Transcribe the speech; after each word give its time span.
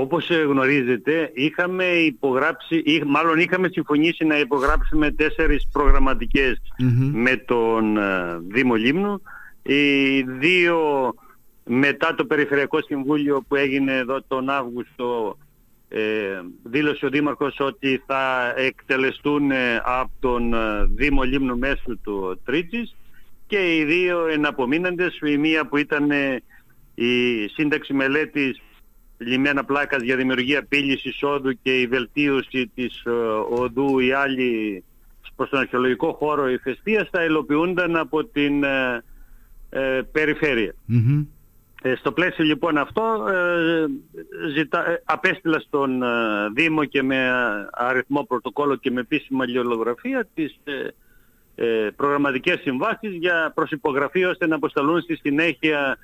όπως 0.00 0.30
γνωρίζετε 0.30 1.30
είχαμε 1.34 1.84
υπογράψει, 1.84 2.76
ή, 2.76 3.02
μάλλον 3.06 3.38
είχαμε 3.38 3.68
συμφωνήσει 3.68 4.24
να 4.24 4.38
υπογράψουμε 4.38 5.10
τέσσερις 5.10 5.68
με 7.12 7.36
τον 7.36 7.96
ε, 7.96 8.38
Δήμο 8.48 8.74
Λίμνου. 8.74 9.22
Οι 9.62 10.22
δύο 10.22 11.14
μετά 11.64 12.14
το 12.14 12.24
Περιφερειακό 12.24 12.82
Συμβούλιο 12.82 13.44
που 13.48 13.54
έγινε 13.54 13.96
εδώ 13.96 14.22
τον 14.28 14.48
Αύγουστο 14.48 15.38
ε, 15.88 16.40
δήλωσε 16.62 17.06
ο 17.06 17.08
Δήμαρχος 17.08 17.56
ότι 17.60 18.02
θα 18.06 18.54
εκτελεστούν 18.56 19.50
ε, 19.50 19.80
από 19.84 20.10
τον 20.20 20.54
Δήμο 20.94 21.22
Λίμνου 21.22 21.58
μέσω 21.58 21.98
του 22.02 22.40
Τρίτσης 22.44 22.96
και 23.46 23.76
οι 23.76 23.84
δύο 23.84 24.26
εναπομείναντες, 24.26 25.18
η 25.22 25.36
μία 25.36 25.66
που 25.66 25.76
ήταν 25.76 26.10
η 26.94 27.46
σύνταξη 27.46 27.92
μελέτης 27.92 28.60
λιμένα 29.18 29.64
πλάκας 29.64 30.02
για 30.02 30.16
δημιουργία 30.16 30.64
πύλης 30.68 31.04
εισόδου 31.04 31.58
και 31.62 31.80
η 31.80 31.86
βελτίωση 31.86 32.70
της 32.74 33.02
ε, 33.04 33.10
οδού. 33.50 33.98
Ή 33.98 34.12
άλλη 34.12 34.84
προς 35.36 35.48
τον 35.48 35.58
αρχαιολογικό 35.58 36.12
χώρο 36.12 36.48
ηφαιστείας 36.48 37.08
θα 37.10 37.24
υλοποιούνταν 37.24 37.96
από 37.96 38.24
την 38.24 38.64
ε, 38.64 39.02
ε 39.68 40.00
περιφερεια 40.12 40.74
ε, 41.82 41.94
στο 41.94 42.12
πλαίσιο 42.12 42.44
λοιπόν 42.44 42.78
αυτό 42.78 43.24
ζητά, 44.54 45.00
απέστειλα 45.04 45.58
στον 45.58 46.02
Δήμο 46.54 46.84
και 46.84 47.02
με 47.02 47.30
αριθμό 47.72 48.22
πρωτοκόλλο 48.22 48.76
και 48.76 48.90
με 48.90 49.00
επίσημα 49.00 49.42
αλληλογραφία 49.42 50.28
τις 50.34 50.60
προγραμματικές 51.96 52.60
συμβάσεις 52.60 53.14
για 53.14 53.52
προσυπογραφή 53.54 54.24
ώστε 54.24 54.46
να 54.46 54.54
αποσταλούν 54.54 55.00
στη 55.00 55.16
συνέχεια 55.16 55.98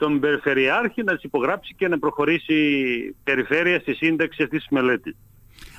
τον 0.00 0.20
Περιφερειάρχη 0.20 1.02
να 1.02 1.14
τις 1.14 1.22
υπογράψει 1.22 1.74
και 1.76 1.88
να 1.88 1.98
προχωρήσει 1.98 2.54
η 2.54 3.14
Περιφέρεια 3.24 3.80
στη 3.80 3.94
σύνταξη 3.94 4.42
αυτής 4.42 4.58
της 4.58 4.70
μελέτης. 4.70 5.16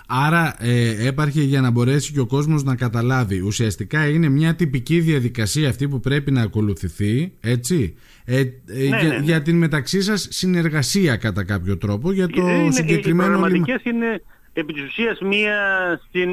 Άρα 0.07 0.55
ε, 0.59 1.07
έπαρχε 1.07 1.41
για 1.41 1.61
να 1.61 1.71
μπορέσει 1.71 2.13
και 2.13 2.19
ο 2.19 2.25
κόσμος 2.25 2.63
να 2.63 2.75
καταλάβει. 2.75 3.39
Ουσιαστικά 3.39 4.07
είναι 4.07 4.29
μια 4.29 4.55
τυπική 4.55 4.99
διαδικασία 4.99 5.69
αυτή 5.69 5.87
που 5.87 5.99
πρέπει 5.99 6.31
να 6.31 6.41
ακολουθηθεί, 6.41 7.33
έτσι, 7.41 7.95
ε, 8.25 8.39
ε 8.39 8.43
ναι, 8.65 8.83
για, 8.83 8.97
ναι, 8.97 9.07
ναι. 9.07 9.23
για, 9.23 9.41
την 9.41 9.57
μεταξύ 9.57 10.01
σας 10.01 10.27
συνεργασία 10.29 11.15
κατά 11.15 11.43
κάποιο 11.43 11.77
τρόπο 11.77 12.11
για 12.11 12.27
το 12.27 12.41
είναι, 12.41 12.71
συγκεκριμένο... 12.71 13.29
Οι 13.29 13.39
προγραμματικές 13.39 13.83
είναι 13.83 14.21
επί 14.53 14.73
της 14.73 14.83
ουσίας 14.83 15.19
μια, 15.19 15.57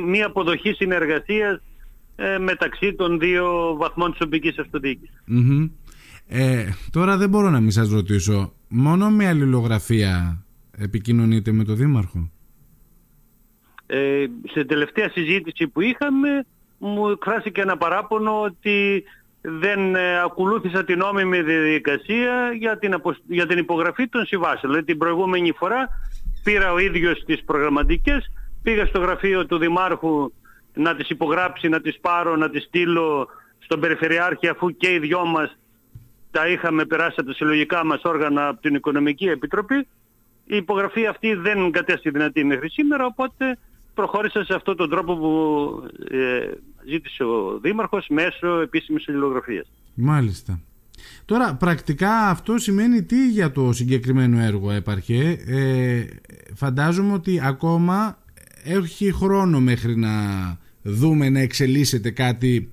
μια 0.06 0.26
αποδοχή 0.26 0.72
συνεργασίας 0.72 1.60
ε, 2.16 2.38
μεταξύ 2.38 2.94
των 2.94 3.18
δύο 3.18 3.76
βαθμών 3.78 4.10
της 4.10 4.20
οπικής 4.20 4.54
ε, 6.28 6.68
τώρα 6.90 7.16
δεν 7.16 7.28
μπορώ 7.28 7.50
να 7.50 7.60
μην 7.60 7.70
σας 7.70 7.90
ρωτήσω. 7.90 8.52
Μόνο 8.68 9.10
με 9.10 9.26
αλληλογραφία 9.26 10.44
επικοινωνείτε 10.78 11.52
με 11.52 11.64
τον 11.64 11.76
Δήμαρχο; 11.76 12.30
Ε, 13.86 14.24
σε 14.52 14.64
τελευταία 14.64 15.08
συζήτηση 15.08 15.68
που 15.68 15.80
είχαμε 15.80 16.44
μου 16.78 17.08
εκφράστηκε 17.08 17.60
ένα 17.60 17.76
παράπονο 17.76 18.40
ότι 18.40 19.04
δεν 19.40 19.94
ε, 19.94 20.20
ακολούθησα 20.20 20.84
την 20.84 20.98
νόμιμη 20.98 21.42
διαδικασία 21.42 22.52
για 22.58 22.78
την, 22.78 23.02
για 23.26 23.46
την 23.46 23.58
υπογραφή 23.58 24.08
των 24.08 24.26
συμβάσεων. 24.26 24.72
Δηλαδή 24.72 24.84
την 24.84 24.98
προηγούμενη 24.98 25.52
φορά 25.52 25.88
πήρα 26.44 26.72
ο 26.72 26.78
ίδιος 26.78 27.24
τις 27.24 27.44
προγραμματικές, 27.44 28.32
πήγα 28.62 28.86
στο 28.86 28.98
γραφείο 28.98 29.46
του 29.46 29.58
Δημάρχου 29.58 30.32
να 30.74 30.96
τις 30.96 31.08
υπογράψει, 31.08 31.68
να 31.68 31.80
τις 31.80 31.98
πάρω, 32.00 32.36
να 32.36 32.50
τις 32.50 32.62
στείλω 32.62 33.28
στον 33.58 33.80
Περιφερειάρχη 33.80 34.48
αφού 34.48 34.76
και 34.76 34.92
οι 34.92 34.98
δυο 34.98 35.24
μας 35.24 35.57
τα 36.38 36.48
είχαμε 36.48 36.84
περάσει 36.84 37.14
από 37.16 37.28
τα 37.28 37.34
συλλογικά 37.34 37.84
μας 37.84 38.00
όργανα 38.04 38.48
από 38.48 38.60
την 38.60 38.74
Οικονομική 38.74 39.24
Επιτροπή. 39.24 39.86
Η 40.44 40.56
υπογραφή 40.56 41.06
αυτή 41.06 41.34
δεν 41.34 41.70
κατέστη 41.70 42.10
δυνατή 42.10 42.44
μέχρι 42.44 42.70
σήμερα, 42.70 43.04
οπότε 43.04 43.58
προχώρησα 43.94 44.44
σε 44.44 44.54
αυτόν 44.54 44.76
τον 44.76 44.90
τρόπο 44.90 45.16
που 45.16 45.32
ε, 46.10 46.50
ζήτησε 46.88 47.24
ο 47.24 47.58
Δήμαρχος 47.62 48.06
μέσω 48.08 48.60
επίσημης 48.60 49.08
αλληλογραφίας. 49.08 49.66
Μάλιστα. 49.94 50.60
Τώρα 51.24 51.54
πρακτικά 51.54 52.28
αυτό 52.28 52.58
σημαίνει 52.58 53.02
τι 53.02 53.28
για 53.28 53.52
το 53.52 53.72
συγκεκριμένο 53.72 54.38
έργο 54.38 54.70
έπαρχε. 54.70 55.38
Ε, 55.46 56.04
φαντάζομαι 56.54 57.12
ότι 57.12 57.40
ακόμα 57.44 58.18
έχει 58.64 59.12
χρόνο 59.12 59.60
μέχρι 59.60 59.96
να 59.96 60.10
δούμε 60.82 61.28
να 61.28 61.40
εξελίσσεται 61.40 62.10
κάτι 62.10 62.72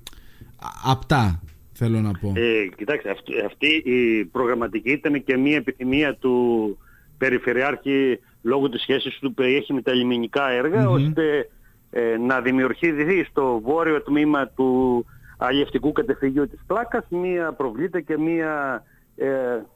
απτά 0.84 1.40
θέλω 1.76 2.00
να 2.00 2.12
πω. 2.20 2.32
Ε, 2.36 2.68
κοιτάξτε, 2.76 3.10
αυτή, 3.10 3.32
αυτή 3.46 3.66
η 3.84 4.24
προγραμματική 4.24 4.90
ήταν 4.90 5.24
και 5.24 5.36
μια 5.36 5.56
επιθυμία 5.56 6.14
του 6.14 6.78
Περιφερειάρχη 7.18 8.20
λόγω 8.42 8.68
της 8.68 8.80
σχέσης 8.80 9.18
του 9.18 9.34
που 9.34 9.42
έχει 9.42 9.72
με 9.72 9.82
τα 9.82 9.92
λιμενικά 9.92 10.44
ώστε 10.88 11.48
ε, 11.90 12.16
να 12.16 12.40
δημιουργηθεί 12.40 13.24
στο 13.24 13.60
βόρειο 13.64 14.02
τμήμα 14.02 14.48
του 14.48 15.04
αλλιευτικού 15.38 15.92
κατεφυγίου 15.92 16.48
της 16.48 16.60
Πλάκας 16.66 17.04
μία 17.08 17.52
προβλήτα 17.52 18.00
και 18.00 18.18
μία 18.18 18.82
ε, 19.16 19.28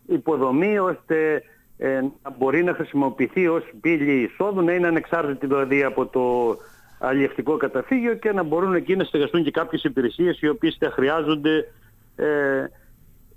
υποδομή 0.06 0.78
ώστε 0.78 1.42
ε, 1.78 2.00
να 2.22 2.30
μπορεί 2.38 2.64
να 2.64 2.74
χρησιμοποιηθεί 2.74 3.48
ως 3.48 3.62
πύλη 3.80 4.22
εισόδου, 4.22 4.62
να 4.62 4.72
είναι 4.72 4.86
ανεξάρτητη 4.86 5.46
δηλαδή 5.46 5.82
από 5.82 6.06
το 6.06 6.56
αλλιευτικό 6.98 7.56
καταφύγιο 7.56 8.14
και 8.14 8.32
να 8.32 8.42
μπορούν 8.42 8.74
εκεί 8.74 8.96
να 8.96 9.04
στεγαστούν 9.04 9.44
και 9.44 9.50
κάποιες 9.50 9.84
υπηρεσίες 9.84 10.40
οι 10.40 10.48
οποίες 10.48 10.76
θα 10.80 10.90
χρειάζονται 10.90 11.72
ε, 12.20 12.70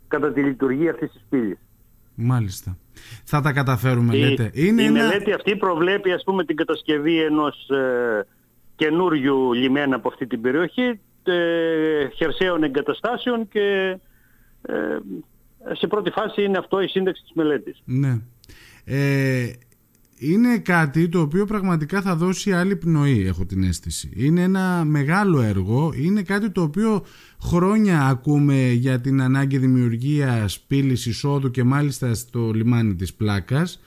κατά 0.07 0.33
τη 0.33 0.41
λειτουργία 0.41 0.91
αυτής 0.91 1.11
της 1.11 1.21
πύλης. 1.29 1.57
Μάλιστα. 2.15 2.77
Θα 3.23 3.41
τα 3.41 3.51
καταφέρουμε, 3.51 4.15
η, 4.15 4.19
λέτε. 4.19 4.51
Είναι 4.53 4.83
η 4.83 4.91
μελέτη 4.91 5.33
αυτή 5.33 5.55
προβλέπει, 5.55 6.11
ας 6.11 6.23
πούμε, 6.23 6.45
την 6.45 6.55
κατασκευή 6.55 7.21
ενός 7.21 7.69
ε, 7.69 8.25
καινούριου 8.75 9.53
λιμένα 9.53 9.95
από 9.95 10.07
αυτή 10.07 10.27
την 10.27 10.41
περιοχή, 10.41 10.99
ε, 11.23 12.07
χερσαίων 12.15 12.63
εγκαταστάσεων 12.63 13.47
και 13.47 13.97
ε, 14.61 14.97
σε 15.71 15.87
πρώτη 15.87 16.09
φάση 16.09 16.43
είναι 16.43 16.57
αυτό 16.57 16.81
η 16.81 16.87
σύνταξη 16.87 17.21
της 17.21 17.31
μελέτης. 17.33 17.81
Ναι. 17.85 18.21
Ε, 18.85 19.51
είναι 20.31 20.57
κάτι 20.57 21.09
το 21.09 21.19
οποίο 21.19 21.45
πραγματικά 21.45 22.01
θα 22.01 22.15
δώσει 22.15 22.51
άλλη 22.53 22.75
πνοή 22.75 23.25
έχω 23.27 23.45
την 23.45 23.63
αίσθηση. 23.63 24.11
Είναι 24.15 24.41
ένα 24.41 24.83
μεγάλο 24.85 25.41
έργο 25.41 25.93
είναι 25.95 26.21
κάτι 26.21 26.49
το 26.49 26.61
οποίο 26.61 27.05
χρόνια 27.41 28.01
ακούμε 28.01 28.69
για 28.69 29.01
την 29.01 29.21
ανάγκη 29.21 29.57
δημιουργίας 29.57 30.59
πύλης 30.59 31.05
εισόδου 31.05 31.51
και 31.51 31.63
μάλιστα 31.63 32.13
στο 32.13 32.51
λιμάνι 32.53 32.95
της 32.95 33.13
Πλάκας. 33.13 33.81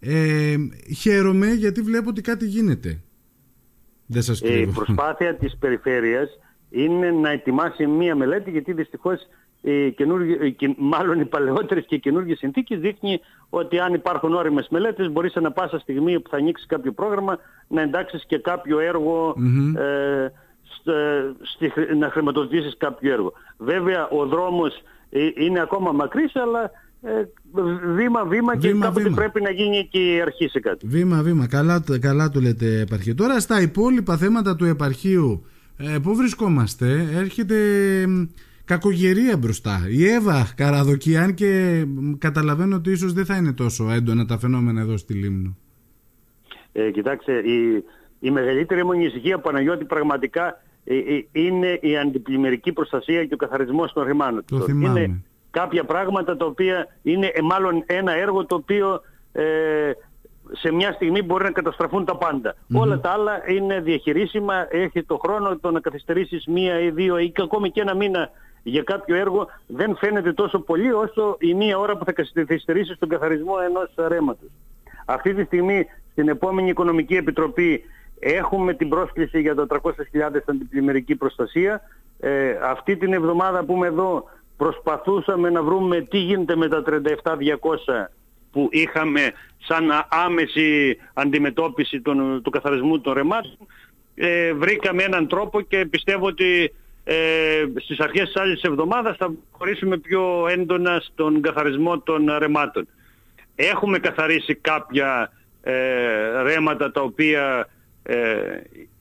Ε, 0.00 0.56
χαίρομαι 0.96 1.46
γιατί 1.46 1.80
βλέπω 1.80 2.08
ότι 2.08 2.20
κάτι 2.20 2.46
γίνεται. 2.46 3.00
Δεν 4.06 4.22
σας 4.22 4.40
Η 4.40 4.66
προσπάθεια 4.74 5.36
της 5.36 5.56
περιφέρειας 5.58 6.38
είναι 6.70 7.10
να 7.10 7.30
ετοιμάσει 7.30 7.86
μία 7.86 8.16
μελέτη 8.16 8.50
γιατί 8.50 8.72
δυστυχώς 8.72 9.20
οι 9.62 9.94
μάλλον 10.76 11.20
οι 11.20 11.24
παλαιότερες 11.24 11.84
και 11.86 11.94
οι 11.94 12.00
καινούργιες 12.00 12.38
συνθήκες 12.38 12.78
δείχνει 12.78 13.20
ότι 13.50 13.78
αν 13.78 13.94
υπάρχουν 13.94 14.34
όριμες 14.34 14.66
μελέτες 14.70 15.12
μπορείς 15.12 15.36
ανα 15.36 15.50
πάσα 15.50 15.78
στιγμή 15.78 16.20
που 16.20 16.30
θα 16.30 16.36
ανοίξεις 16.36 16.66
κάποιο 16.66 16.92
πρόγραμμα 16.92 17.38
να 17.68 17.82
εντάξεις 17.82 18.24
και 18.26 18.38
κάποιο 18.38 18.80
ε, 19.76 20.30
στη, 21.42 21.72
να 21.96 22.10
χρηματοδοτήσεις 22.10 22.76
κάποιο 22.78 23.12
έργο. 23.12 23.32
Βέβαια 23.56 24.08
ο 24.08 24.26
δρόμος 24.26 24.82
ε, 25.10 25.28
είναι 25.34 25.60
ακόμα 25.60 25.92
μακρύς 25.92 26.36
αλλά 26.36 26.70
ε, 27.02 27.24
βήμα-βήμα 27.94 28.56
και 28.56 28.72
κάποτε 28.72 29.10
πρέπει 29.10 29.40
να 29.40 29.50
γίνει 29.50 29.88
και 29.90 30.14
η 30.14 30.20
αρχή 30.20 30.48
σε 30.48 30.60
κάτι. 30.60 30.86
Βήμα-βήμα, 30.86 31.46
καλά, 31.46 31.84
καλά 32.00 32.28
το 32.28 32.40
λέτε 32.40 32.80
επαρχείο. 32.80 33.14
Τώρα 33.14 33.40
στα 33.40 33.60
υπόλοιπα 33.60 34.16
θέματα 34.16 34.56
του 34.56 34.64
επαρχείου, 34.64 35.46
ε, 35.76 35.98
πού 36.02 36.14
βρισκόμαστε, 36.14 37.08
έρχεται 37.14 37.56
κακογερία 38.64 39.36
μπροστά. 39.36 39.80
Η 39.88 40.06
Εύα 40.06 40.52
Καραδοκή, 40.56 41.16
αν 41.16 41.34
και 41.34 41.84
καταλαβαίνω 42.18 42.76
ότι 42.76 42.90
ίσως 42.90 43.12
δεν 43.12 43.24
θα 43.24 43.36
είναι 43.36 43.52
τόσο 43.52 43.90
έντονα 43.90 44.26
τα 44.26 44.38
φαινόμενα 44.38 44.80
εδώ 44.80 44.96
στη 44.96 45.14
Λίμνο. 45.14 45.56
Ε, 46.72 46.90
κοιτάξτε, 46.90 47.32
η, 47.32 47.84
η 48.20 48.30
μεγαλύτερη 48.30 48.84
μου 48.84 48.92
ανησυχία 48.92 49.38
Παναγιώτη 49.38 49.84
πραγματικά 49.84 50.62
ε, 50.84 50.96
ε, 50.96 51.26
είναι 51.32 51.78
η 51.80 51.96
αντιπλημμυρική 51.96 52.72
προστασία 52.72 53.24
και 53.24 53.34
ο 53.34 53.36
καθαρισμός 53.36 53.92
των 53.92 54.04
ρημάνων. 54.04 54.44
Το 54.44 54.60
θυμάμαι. 54.60 55.00
Είναι 55.00 55.22
κάποια 55.50 55.84
πράγματα 55.84 56.36
τα 56.36 56.46
οποία 56.46 56.86
είναι 57.02 57.26
ε, 57.26 57.40
μάλλον 57.42 57.84
ένα 57.86 58.12
έργο 58.12 58.46
το 58.46 58.54
οποίο 58.54 59.00
ε, 59.32 59.44
σε 60.52 60.72
μια 60.72 60.92
στιγμή 60.92 61.22
μπορεί 61.22 61.44
να 61.44 61.50
καταστραφούν 61.50 62.04
τα 62.04 62.16
παντα 62.16 62.54
Όλα 62.74 63.00
τα 63.00 63.10
άλλα 63.10 63.50
είναι 63.50 63.80
διαχειρίσιμα, 63.80 64.66
έχει 64.70 65.02
το 65.02 65.16
χρόνο 65.16 65.58
το 65.58 65.70
να 65.70 65.80
καθυστερήσεις 65.80 66.46
μία 66.46 66.80
ή 66.80 66.90
δύο 66.90 67.18
ή 67.18 67.32
ακόμη 67.36 67.70
και 67.70 67.80
ένα 67.80 67.94
μήνα 67.94 68.30
για 68.62 68.82
κάποιο 68.82 69.16
έργο 69.16 69.48
δεν 69.66 69.96
φαίνεται 69.96 70.32
τόσο 70.32 70.58
πολύ 70.58 70.92
όσο 70.92 71.36
η 71.40 71.54
μία 71.54 71.78
ώρα 71.78 71.96
που 71.96 72.04
θα 72.04 72.12
καθυστερήσει 72.12 72.94
στον 72.94 73.08
καθαρισμό 73.08 73.54
ενός 73.64 74.08
ρέματος. 74.08 74.48
Αυτή 75.04 75.34
τη 75.34 75.44
στιγμή 75.44 75.86
στην 76.10 76.28
επόμενη 76.28 76.68
Οικονομική 76.68 77.14
Επιτροπή 77.16 77.84
έχουμε 78.18 78.74
την 78.74 78.88
πρόσκληση 78.88 79.40
για 79.40 79.54
τα 79.54 79.66
300.000 79.68 79.90
αντιπλημμυρική 80.46 81.16
προστασία. 81.16 81.80
Ε, 82.20 82.58
αυτή 82.62 82.96
την 82.96 83.12
εβδομάδα 83.12 83.64
που 83.64 83.72
είμαι 83.72 83.86
εδώ 83.86 84.24
προσπαθούσαμε 84.56 85.50
να 85.50 85.62
βρούμε 85.62 86.00
τι 86.00 86.18
γίνεται 86.18 86.56
με 86.56 86.68
τα 86.68 86.82
37.200 86.86 87.00
που 88.52 88.68
είχαμε 88.70 89.32
σαν 89.58 89.90
άμεση 90.08 90.98
αντιμετώπιση 91.14 92.00
του 92.42 92.50
καθαρισμού 92.50 93.00
των 93.00 93.12
ρεμάτων 93.12 93.56
ε, 94.14 94.52
βρήκαμε 94.52 95.02
έναν 95.02 95.28
τρόπο 95.28 95.60
και 95.60 95.86
πιστεύω 95.90 96.26
ότι 96.26 96.74
ε, 97.04 97.64
στις 97.76 98.00
αρχές 98.00 98.26
της 98.26 98.36
άλλης 98.36 98.62
εβδομάδας 98.62 99.16
θα 99.16 99.32
χωρίσουμε 99.50 99.98
πιο 99.98 100.46
έντονα 100.48 101.00
στον 101.00 101.42
καθαρισμό 101.42 101.98
των 101.98 102.30
ρεμάτων. 102.38 102.88
Έχουμε 103.54 103.98
καθαρίσει 103.98 104.54
κάποια 104.54 105.32
ε, 105.62 106.42
ρέματα 106.42 106.90
τα 106.90 107.00
οποία 107.00 107.68
ε, 108.02 108.16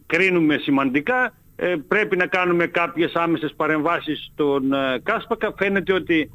κρίνουμε 0.06 0.57
σημαντικά. 0.57 1.33
Ε, 1.56 1.75
πρέπει 1.88 2.18
να 2.18 2.25
κάνουμε 2.25 2.68
κάποιες 2.68 3.13
άμεσες 3.13 3.53
παρεμβάσεις 3.56 4.30
στον 4.31 4.74
ε, 4.74 5.00
Κάσπακα. 5.03 5.53
Φαίνεται 5.57 5.94
ότι 5.94 6.31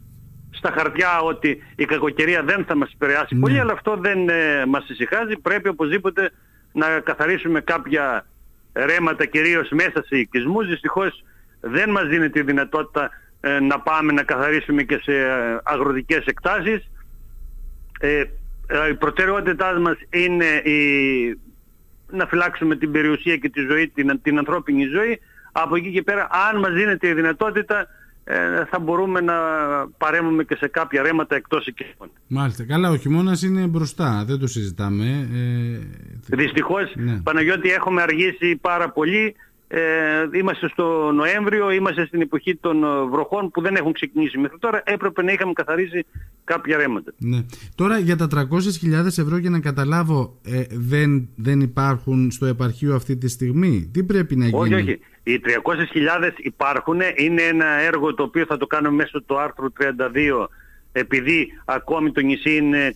στα 0.50 0.70
χαρτιά 0.70 1.20
ότι 1.20 1.62
η 1.76 1.84
κακοκαιρία 1.84 2.42
δεν 2.42 2.64
θα 2.64 2.76
μας 2.76 2.92
επηρεάσει 2.92 3.34
ναι. 3.34 3.40
πολύ, 3.40 3.58
αλλά 3.58 3.72
αυτό 3.72 3.96
δεν 3.96 4.28
ε, 4.28 4.66
μας 4.66 4.88
ησυχάζει. 4.88 5.36
Πρέπει 5.36 5.68
οπωσδήποτε 5.68 6.30
να 6.72 7.00
καθαρίσουμε 7.00 7.60
κάποια 7.60 8.26
ρέματα 8.72 9.24
κυρίως 9.24 9.68
μέσα 9.70 10.04
σε 10.06 10.18
οικισμούς. 10.18 10.66
Δυστυχώς 10.66 11.24
δεν 11.70 11.90
μας 11.90 12.06
δίνει 12.06 12.30
τη 12.30 12.42
δυνατότητα 12.42 13.10
ε, 13.40 13.60
να 13.60 13.80
πάμε 13.80 14.12
να 14.12 14.22
καθαρίσουμε 14.22 14.82
και 14.82 15.00
σε 15.02 15.12
ε, 15.12 15.58
αγροτικές 15.62 16.24
εκτάσεις. 16.24 16.90
Ε, 18.00 18.24
η 18.90 18.94
προτεραιότητάς 18.94 19.78
μας 19.78 19.96
είναι 20.10 20.44
η, 20.44 20.78
να 22.10 22.26
φυλάξουμε 22.26 22.76
την 22.76 22.92
περιουσία 22.92 23.36
και 23.36 23.48
τη 23.48 23.60
ζωή, 23.60 23.88
την, 23.88 24.20
την 24.22 24.38
ανθρώπινη 24.38 24.84
ζωή. 24.84 25.20
Από 25.52 25.76
εκεί 25.76 25.92
και 25.92 26.02
πέρα, 26.02 26.28
αν 26.50 26.60
μας 26.60 26.72
δίνεται 26.72 27.08
η 27.08 27.12
δυνατότητα, 27.12 27.86
ε, 28.24 28.64
θα 28.70 28.78
μπορούμε 28.78 29.20
να 29.20 29.34
παρέμβουμε 29.98 30.44
και 30.44 30.56
σε 30.56 30.68
κάποια 30.68 31.02
ρέματα 31.02 31.36
εκτός 31.36 31.66
οικισμών. 31.66 32.10
Μάλιστα. 32.26 32.64
Καλά, 32.64 32.90
ο 32.90 32.96
χειμώνας 32.96 33.42
είναι 33.42 33.66
μπροστά, 33.66 34.24
δεν 34.26 34.38
το 34.38 34.46
συζητάμε. 34.46 35.28
Ε, 36.30 36.36
Δυστυχώς, 36.36 36.92
ναι. 36.94 37.20
Παναγιώτη, 37.22 37.70
έχουμε 37.70 38.02
αργήσει 38.02 38.56
πάρα 38.56 38.90
πολύ. 38.90 39.34
Ε, 39.68 39.80
είμαστε 40.32 40.68
στο 40.68 41.12
Νοέμβριο, 41.12 41.70
είμαστε 41.70 42.06
στην 42.06 42.20
εποχή 42.20 42.56
των 42.56 42.80
βροχών 43.10 43.50
που 43.50 43.60
δεν 43.60 43.76
έχουν 43.76 43.92
ξεκινήσει 43.92 44.38
μέχρι 44.38 44.58
τώρα. 44.58 44.82
Έπρεπε 44.84 45.22
να 45.22 45.32
είχαμε 45.32 45.52
καθαρίσει 45.52 46.06
κάποια 46.44 46.76
ρέματα. 46.76 47.12
Ναι. 47.18 47.44
Τώρα 47.74 47.98
για 47.98 48.16
τα 48.16 48.26
300.000 48.34 49.06
ευρώ 49.06 49.36
για 49.36 49.50
να 49.50 49.60
καταλάβω 49.60 50.38
ε, 50.44 50.62
δεν, 50.70 51.28
δεν 51.36 51.60
υπάρχουν 51.60 52.30
στο 52.30 52.46
επαρχείο 52.46 52.94
αυτή 52.94 53.16
τη 53.16 53.28
στιγμή; 53.28 53.90
Τι 53.92 54.04
πρέπει 54.04 54.36
να 54.36 54.44
γίνει; 54.44 54.58
Όχι, 54.58 54.74
όχι. 54.74 55.00
Οι 55.22 55.40
300.000 55.44 56.30
υπάρχουν. 56.36 57.00
Είναι 57.16 57.42
ένα 57.42 57.66
έργο 57.66 58.14
το 58.14 58.22
οποίο 58.22 58.44
θα 58.44 58.56
το 58.56 58.66
κάνουμε 58.66 58.94
μέσω 58.94 59.22
του 59.22 59.38
άρθρου 59.38 59.72
32 59.78 60.46
επειδή 60.98 61.52
ακόμη 61.64 62.12
το 62.12 62.20
νησί 62.20 62.56
είναι 62.56 62.92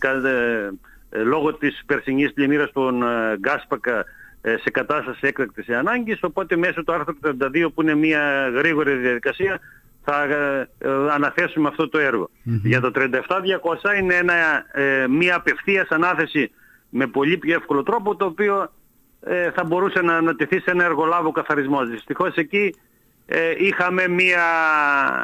ε, 1.09 1.19
λόγω 1.23 1.53
της 1.53 1.81
περσινής 1.85 2.33
πλημμύρας 2.33 2.71
των 2.71 3.03
ε, 3.03 3.37
Γκάσπακα 3.39 3.99
ε, 3.99 4.03
σε 4.41 4.69
κατάσταση 4.71 5.19
έκτακτης 5.21 5.69
ανάγκης 5.69 6.23
οπότε 6.23 6.57
μέσω 6.57 6.83
του 6.83 6.93
άρθρου 6.93 7.15
32 7.23 7.67
που 7.73 7.81
είναι 7.81 7.95
μια 7.95 8.49
γρήγορη 8.53 8.95
διαδικασία 8.95 9.59
θα 10.03 10.27
αναθέσουμε 11.11 11.67
αυτό 11.67 11.89
το 11.89 11.97
έργο. 11.97 12.29
Για 12.43 12.81
το 12.81 12.91
37-200 12.95 13.99
είναι 13.99 14.15
ένα, 14.15 14.65
μια 15.09 15.35
απευθείας 15.35 15.87
ανάθεση 15.89 16.51
με 16.89 17.07
πολύ 17.07 17.37
πιο 17.37 17.55
εύκολο 17.55 17.83
τρόπο 17.83 18.15
το 18.15 18.25
οποίο 18.25 18.71
ε, 19.23 19.51
θα 19.51 19.63
μπορούσε 19.63 20.01
να 20.01 20.15
ανατεθεί 20.15 20.59
σε 20.59 20.71
ένα 20.71 20.83
εργολάβο 20.83 21.31
καθαρισμός. 21.31 21.89
Δυστυχώς 21.89 22.35
εκεί 22.35 22.75
ε, 23.25 23.53
είχαμε 23.57 24.07
μία 24.07 24.43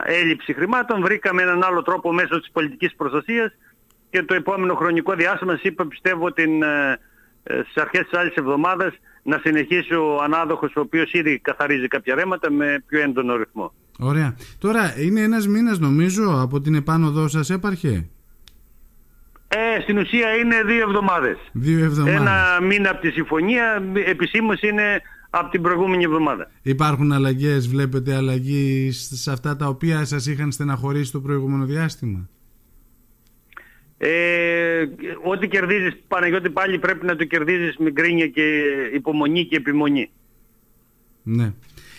έλλειψη 0.05 0.53
χρημάτων, 0.53 1.01
βρήκαμε 1.01 1.41
έναν 1.41 1.63
άλλο 1.63 1.81
τρόπο 1.81 2.13
μέσω 2.13 2.39
της 2.39 2.51
πολιτικής 2.51 2.95
προστασίας 2.95 3.53
και 4.09 4.23
το 4.23 4.33
επόμενο 4.33 4.75
χρονικό 4.75 5.13
διάστημα 5.13 5.51
σας 5.51 5.61
είπα 5.61 5.87
πιστεύω 5.87 6.31
την, 6.31 6.63
ε, 6.63 6.91
ε, 6.91 6.99
στις 7.63 7.83
αρχές 7.83 8.01
της 8.09 8.19
άλλης 8.19 8.33
εβδομάδας 8.33 8.93
να 9.23 9.39
συνεχίσει 9.43 9.93
ο 9.93 10.21
ανάδοχος 10.23 10.75
ο 10.75 10.79
οποίος 10.79 11.13
ήδη 11.13 11.39
καθαρίζει 11.39 11.87
κάποια 11.87 12.15
ρέματα 12.15 12.51
με 12.51 12.83
πιο 12.87 13.01
έντονο 13.01 13.35
ρυθμό. 13.35 13.73
Ωραία. 13.99 14.35
Τώρα 14.59 14.99
είναι 14.99 15.21
ένας 15.21 15.47
μήνας 15.47 15.79
νομίζω 15.79 16.41
από 16.41 16.61
την 16.61 16.75
επάνωδό 16.75 17.27
σας 17.27 17.49
έπαρχε; 17.49 18.09
Ε, 19.47 19.81
στην 19.81 19.97
ουσία 19.97 20.35
είναι 20.35 20.63
δύο 20.65 20.81
εβδομάδες. 20.81 21.37
Δύο 21.51 21.83
εβδομάδες. 21.83 22.19
Ένα 22.19 22.59
μήνα 22.61 22.89
από 22.89 23.01
τη 23.01 23.09
συμφωνία, 23.09 23.83
επισήμως 24.05 24.61
είναι 24.61 25.01
από 25.29 25.49
την 25.49 25.61
προηγούμενη 25.61 26.03
εβδομάδα. 26.03 26.51
Υπάρχουν 26.61 27.11
αλλαγές, 27.11 27.67
βλέπετε 27.67 28.15
αλλαγή 28.15 28.91
σε 28.91 29.31
αυτά 29.31 29.55
τα 29.55 29.67
οποία 29.67 30.05
σας 30.05 30.27
είχαν 30.27 30.51
στεναχωρήσει 30.51 31.11
το 31.11 31.21
προηγούμενο 31.21 31.65
διάστημα; 31.65 32.29
Ε, 33.97 34.85
ό,τι 35.23 35.47
κερδίζεις 35.47 35.97
Παναγιώτη 36.07 36.49
πάλι 36.49 36.79
πρέπει 36.79 37.05
να 37.05 37.15
το 37.15 37.23
κερδίζεις 37.23 37.77
με 37.77 37.91
γκρίνια 37.91 38.27
και 38.27 38.63
υπομονή 38.93 39.45
και 39.45 39.55
επιμονή. 39.55 40.09
Ναι. 41.23 41.53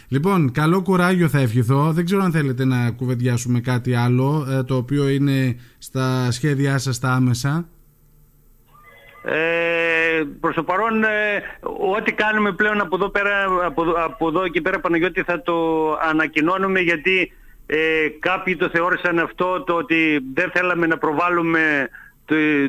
Λοιπόν, 0.08 0.52
καλό 0.52 0.82
κουράγιο 0.82 1.28
θα 1.28 1.38
ευχηθώ. 1.38 1.92
Δεν 1.92 2.04
ξέρω 2.04 2.22
αν 2.22 2.32
θέλετε 2.32 2.64
να 2.64 2.90
κουβεντιάσουμε 2.90 3.60
κάτι 3.60 3.94
άλλο, 3.94 4.46
ε, 4.50 4.62
το 4.62 4.76
οποίο 4.76 5.08
είναι 5.08 5.56
στα 5.78 6.30
σχέδιά 6.30 6.78
σας 6.78 6.98
τα 6.98 7.08
άμεσα. 7.08 7.68
Ε, 9.22 10.22
προς 10.40 10.54
το 10.54 10.62
παρόν, 10.62 11.04
ε, 11.04 11.42
ό,τι 11.96 12.12
κάνουμε 12.12 12.52
πλέον 12.52 12.80
από 12.80 12.96
εδώ, 12.96 13.08
πέρα, 13.08 13.44
από, 13.64 13.82
από 13.82 14.28
εδώ 14.28 14.48
και 14.48 14.60
πέρα 14.60 14.80
Παναγιώτη 14.80 15.22
θα 15.22 15.42
το 15.42 15.54
ανακοινώνουμε 16.10 16.80
γιατί 16.80 17.32
ε, 17.70 18.08
κάποιοι 18.18 18.56
το 18.56 18.68
θεώρησαν 18.68 19.18
αυτό 19.18 19.62
το 19.66 19.74
ότι 19.74 20.20
δεν 20.34 20.50
θέλαμε 20.50 20.86
να 20.86 20.98
προβάλλουμε 20.98 21.88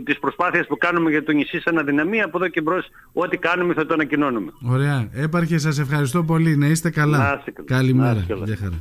τις 0.04 0.19
προσπάθειες 0.19 0.68
που 0.68 0.78
κάνουμε 0.78 1.10
για 1.10 1.24
το 1.24 1.31
νησί 1.31 1.62
σαν 1.62 1.78
αδυναμία 1.78 2.25
από 2.25 2.38
εδώ 2.38 2.48
και 2.48 2.62
μπρος 2.62 2.88
ό,τι 3.13 3.38
κάνουμε 3.38 3.74
θα 3.74 3.86
το 3.86 3.94
ανακοινώνουμε. 3.94 4.51
Ωραία. 4.62 5.10
Έπαρχε 5.13 5.57
σας 5.57 5.80
ευχαριστώ 5.80 6.24
πολύ. 6.24 6.57
Να 6.57 6.68
είστε 6.68 6.90
καλά. 6.90 7.18
Να 7.18 7.36
είστε 7.38 7.51
καλά. 7.51 7.68
Καλημέρα. 7.68 8.25
Γεια 8.44 8.56
χαρά. 8.56 8.80